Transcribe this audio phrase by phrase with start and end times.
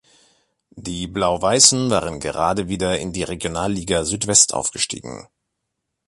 [0.75, 5.27] Die Blau-Weißen waren gerade wieder in die Regionalliga Südwest aufgestiegen.